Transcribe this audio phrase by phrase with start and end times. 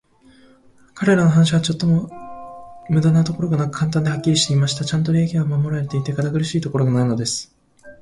[0.95, 2.09] 彼等の話は、ちょっとも
[2.89, 4.83] 無駄なところがなく、簡単で、はっきりしていました。
[4.83, 7.55] ちゃんと礼儀は守られていて、堅苦しいところがないのです。